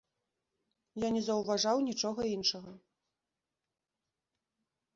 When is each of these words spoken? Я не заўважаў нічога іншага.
Я 1.03 1.09
не 1.17 1.21
заўважаў 1.27 1.77
нічога 1.89 2.21
іншага. 2.35 2.71